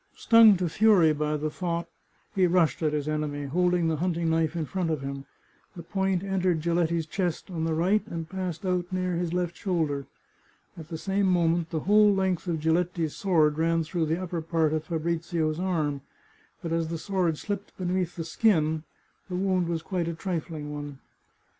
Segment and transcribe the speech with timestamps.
[0.15, 1.87] Stung to fury by the thought,
[2.33, 5.25] he rushed at his enemy, holding the hunting knife in front of him.
[5.75, 10.07] The point entered Giletti's chest on the right, and passed out near his left shoulder.
[10.75, 14.73] At the same moment the whole length of Giletti's sword ran through the upper part
[14.73, 16.01] of Fabrizio's arm,
[16.63, 18.81] but as the sword slipped beneath the skin
[19.29, 20.97] the wound was quite a trifling one.